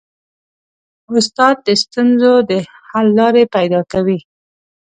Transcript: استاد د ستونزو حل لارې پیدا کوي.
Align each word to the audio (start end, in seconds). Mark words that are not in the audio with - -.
استاد 1.15 1.55
د 1.67 1.67
ستونزو 1.83 2.33
حل 2.89 3.07
لارې 3.19 3.43
پیدا 3.55 3.81
کوي. 3.91 4.19